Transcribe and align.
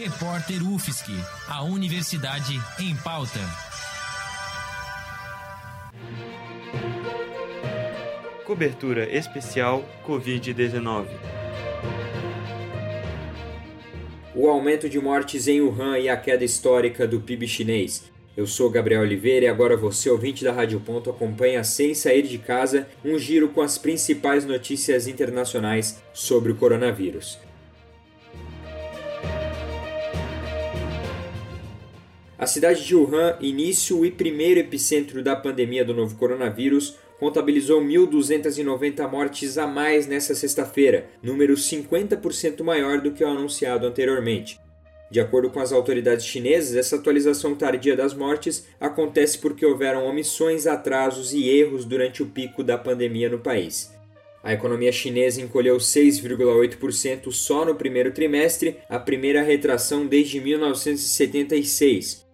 Repórter 0.00 0.62
UFSC, 0.62 1.10
a 1.48 1.64
Universidade 1.64 2.54
em 2.78 2.94
Pauta. 2.94 3.40
Cobertura 8.46 9.12
especial 9.12 9.84
Covid-19. 10.06 11.08
O 14.36 14.46
aumento 14.48 14.88
de 14.88 15.00
mortes 15.00 15.48
em 15.48 15.60
Wuhan 15.60 15.98
e 15.98 16.08
a 16.08 16.16
queda 16.16 16.44
histórica 16.44 17.04
do 17.04 17.20
PIB 17.20 17.48
chinês. 17.48 18.04
Eu 18.36 18.46
sou 18.46 18.70
Gabriel 18.70 19.02
Oliveira 19.02 19.46
e 19.46 19.48
agora 19.48 19.76
você, 19.76 20.08
ouvinte 20.08 20.44
da 20.44 20.52
Rádio 20.52 20.78
Ponto, 20.78 21.10
acompanha 21.10 21.64
sem 21.64 21.92
sair 21.92 22.22
de 22.22 22.38
casa 22.38 22.86
um 23.04 23.18
giro 23.18 23.48
com 23.48 23.62
as 23.62 23.76
principais 23.76 24.44
notícias 24.46 25.08
internacionais 25.08 26.00
sobre 26.12 26.52
o 26.52 26.54
coronavírus. 26.54 27.47
A 32.38 32.46
cidade 32.46 32.84
de 32.84 32.94
Wuhan, 32.94 33.36
início 33.40 34.06
e 34.06 34.12
primeiro 34.12 34.60
epicentro 34.60 35.24
da 35.24 35.34
pandemia 35.34 35.84
do 35.84 35.92
novo 35.92 36.14
coronavírus, 36.14 36.96
contabilizou 37.18 37.82
1.290 37.82 39.10
mortes 39.10 39.58
a 39.58 39.66
mais 39.66 40.06
nesta 40.06 40.36
sexta-feira, 40.36 41.08
número 41.20 41.54
50% 41.54 42.62
maior 42.62 43.00
do 43.00 43.10
que 43.10 43.24
o 43.24 43.28
anunciado 43.28 43.88
anteriormente. 43.88 44.60
De 45.10 45.18
acordo 45.18 45.50
com 45.50 45.58
as 45.58 45.72
autoridades 45.72 46.26
chinesas, 46.26 46.76
essa 46.76 46.94
atualização 46.94 47.56
tardia 47.56 47.96
das 47.96 48.14
mortes 48.14 48.68
acontece 48.78 49.36
porque 49.38 49.66
houveram 49.66 50.06
omissões, 50.06 50.64
atrasos 50.68 51.32
e 51.32 51.48
erros 51.48 51.84
durante 51.84 52.22
o 52.22 52.26
pico 52.26 52.62
da 52.62 52.78
pandemia 52.78 53.28
no 53.28 53.40
país. 53.40 53.92
A 54.44 54.52
economia 54.52 54.92
chinesa 54.92 55.40
encolheu 55.40 55.78
6,8% 55.78 57.32
só 57.32 57.64
no 57.64 57.74
primeiro 57.74 58.12
trimestre, 58.12 58.76
a 58.88 59.00
primeira 59.00 59.42
retração 59.42 60.06
desde 60.06 60.40
1976. 60.40 62.27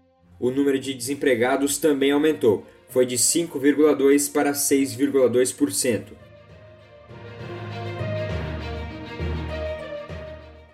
O 0.45 0.51
número 0.51 0.79
de 0.79 0.93
desempregados 0.93 1.79
também 1.79 2.11
aumentou, 2.11 2.67
foi 2.91 3.07
de 3.07 3.17
5,2% 3.17 4.31
para 4.31 4.53
6,2%. 4.53 6.03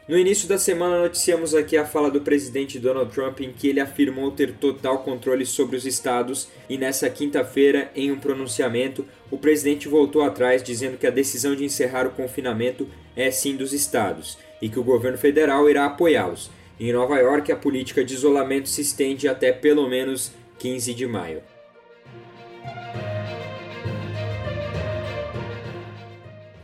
No 0.08 0.18
início 0.18 0.48
da 0.48 0.58
semana, 0.58 0.98
noticiamos 0.98 1.54
aqui 1.54 1.76
a 1.76 1.86
fala 1.86 2.10
do 2.10 2.20
presidente 2.20 2.80
Donald 2.80 3.14
Trump 3.14 3.42
em 3.42 3.52
que 3.52 3.68
ele 3.68 3.78
afirmou 3.78 4.32
ter 4.32 4.54
total 4.54 5.04
controle 5.04 5.46
sobre 5.46 5.76
os 5.76 5.86
estados, 5.86 6.48
e 6.68 6.76
nessa 6.76 7.08
quinta-feira, 7.08 7.92
em 7.94 8.10
um 8.10 8.18
pronunciamento, 8.18 9.06
o 9.30 9.38
presidente 9.38 9.86
voltou 9.86 10.22
atrás 10.22 10.64
dizendo 10.64 10.98
que 10.98 11.06
a 11.06 11.10
decisão 11.10 11.54
de 11.54 11.64
encerrar 11.64 12.08
o 12.08 12.10
confinamento 12.10 12.88
é 13.14 13.30
sim 13.30 13.54
dos 13.54 13.72
estados 13.72 14.36
e 14.60 14.68
que 14.68 14.80
o 14.80 14.82
governo 14.82 15.16
federal 15.16 15.70
irá 15.70 15.86
apoiá-los. 15.86 16.50
Em 16.80 16.94
Nova 16.94 17.18
York, 17.18 17.52
a 17.52 17.56
política 17.56 18.02
de 18.02 18.14
isolamento 18.14 18.66
se 18.66 18.80
estende 18.80 19.28
até 19.28 19.52
pelo 19.52 19.86
menos 19.86 20.32
15 20.58 20.94
de 20.94 21.06
maio. 21.06 21.42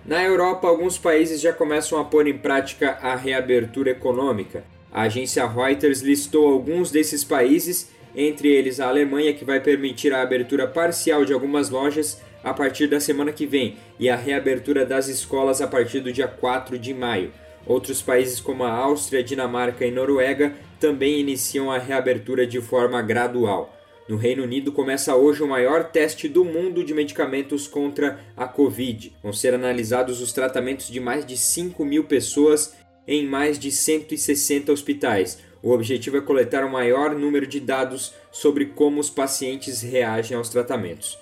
Na 0.07 0.25
Europa, 0.25 0.67
alguns 0.67 0.97
países 0.97 1.39
já 1.39 1.53
começam 1.53 2.01
a 2.01 2.05
pôr 2.05 2.27
em 2.27 2.39
prática 2.39 2.93
a 3.03 3.15
reabertura 3.15 3.91
econômica. 3.91 4.65
A 4.91 5.03
agência 5.03 5.47
Reuters 5.47 6.01
listou 6.01 6.51
alguns 6.51 6.91
desses 6.91 7.23
países, 7.23 7.91
entre 8.15 8.49
eles 8.49 8.81
a 8.81 8.89
Alemanha, 8.89 9.35
que 9.35 9.45
vai 9.45 9.61
permitir 9.61 10.15
a 10.15 10.23
abertura 10.23 10.67
parcial 10.67 11.27
de 11.27 11.35
algumas 11.35 11.69
lojas 11.69 12.23
a 12.43 12.55
partir 12.55 12.87
da 12.87 13.01
semana 13.01 13.33
que 13.33 13.45
vem, 13.45 13.77
e 13.99 14.09
a 14.09 14.17
reabertura 14.17 14.87
das 14.87 15.09
escolas 15.09 15.61
a 15.61 15.67
partir 15.67 16.01
do 16.01 16.11
dia 16.11 16.27
4 16.27 16.79
de 16.79 16.95
maio. 16.95 17.31
Outros 17.67 18.01
países 18.01 18.39
como 18.41 18.63
a 18.63 18.71
Áustria, 18.71 19.25
Dinamarca 19.25 19.85
e 19.85 19.91
Noruega 19.91 20.55
também 20.79 21.19
iniciam 21.19 21.71
a 21.71 21.79
reabertura 21.79 22.47
de 22.47 22.61
forma 22.61 23.03
gradual. 23.03 23.75
No 24.09 24.17
Reino 24.17 24.45
Unido 24.45 24.71
começa 24.71 25.17
hoje 25.17 25.43
o 25.43 25.49
maior 25.49 25.91
teste 25.91 26.29
do 26.29 26.45
mundo 26.45 26.85
de 26.85 26.95
medicamentos 26.95 27.67
contra 27.67 28.21
a 28.37 28.47
Covid. 28.47 29.13
Vão 29.21 29.33
ser 29.33 29.53
analisados 29.53 30.21
os 30.21 30.33
tratamentos 30.33 30.89
de 30.89 31.01
mais 31.01 31.27
de 31.27 31.37
5 31.37 31.85
mil 31.85 32.05
pessoas 32.05 32.75
em 33.07 33.27
mais 33.27 33.59
de 33.59 33.73
160 33.73 34.71
hospitais. 34.71 35.39
O 35.61 35.73
objetivo 35.73 36.19
é 36.19 36.21
coletar 36.21 36.65
o 36.65 36.71
maior 36.71 37.17
número 37.17 37.49
de 37.49 37.59
dados 37.59 38.15
sobre 38.31 38.67
como 38.67 39.01
os 39.01 39.11
pacientes 39.11 39.83
reagem 39.83 40.37
aos 40.37 40.49
tratamentos. 40.49 41.19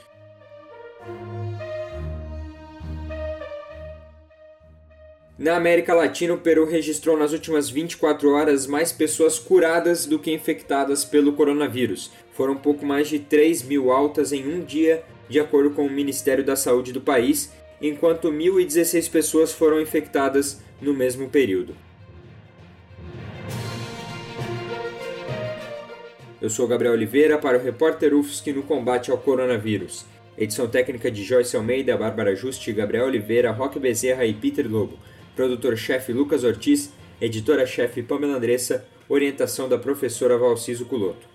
Na 5.36 5.56
América 5.56 5.92
Latina, 5.92 6.32
o 6.32 6.38
Peru 6.38 6.64
registrou 6.64 7.18
nas 7.18 7.32
últimas 7.32 7.68
24 7.68 8.30
horas 8.30 8.68
mais 8.68 8.92
pessoas 8.92 9.36
curadas 9.36 10.06
do 10.06 10.16
que 10.16 10.32
infectadas 10.32 11.04
pelo 11.04 11.32
coronavírus. 11.32 12.12
Foram 12.30 12.54
pouco 12.54 12.86
mais 12.86 13.08
de 13.08 13.18
3 13.18 13.64
mil 13.64 13.90
altas 13.90 14.32
em 14.32 14.46
um 14.46 14.60
dia, 14.60 15.02
de 15.28 15.40
acordo 15.40 15.70
com 15.70 15.84
o 15.84 15.90
Ministério 15.90 16.44
da 16.44 16.54
Saúde 16.54 16.92
do 16.92 17.00
país, 17.00 17.52
enquanto 17.82 18.30
1.016 18.30 19.10
pessoas 19.10 19.52
foram 19.52 19.80
infectadas 19.80 20.62
no 20.80 20.94
mesmo 20.94 21.28
período. 21.28 21.74
Eu 26.40 26.48
sou 26.48 26.68
Gabriel 26.68 26.94
Oliveira 26.94 27.38
para 27.38 27.58
o 27.58 27.60
repórter 27.60 28.14
UFSC 28.14 28.52
no 28.52 28.62
combate 28.62 29.10
ao 29.10 29.18
coronavírus. 29.18 30.06
Edição 30.38 30.68
técnica 30.68 31.10
de 31.10 31.24
Joyce 31.24 31.56
Almeida, 31.56 31.96
Bárbara 31.96 32.36
Juste, 32.36 32.72
Gabriel 32.72 33.06
Oliveira, 33.06 33.50
Roque 33.50 33.80
Bezerra 33.80 34.24
e 34.24 34.32
Peter 34.32 34.70
Lobo 34.70 34.96
produtor-chefe 35.34 36.12
Lucas 36.12 36.44
Ortiz, 36.44 36.92
editora-chefe 37.20 38.02
Pamela 38.02 38.36
Andressa, 38.36 38.86
orientação 39.08 39.68
da 39.68 39.78
professora 39.78 40.38
Valciso 40.38 40.84
Culoto. 40.86 41.33